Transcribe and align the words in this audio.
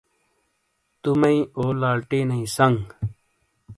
تو 1.01 1.09
مئی 1.19 1.37
او، 1.57 1.65
لالٹینئی 1.81 2.43
سنگ 2.55 2.81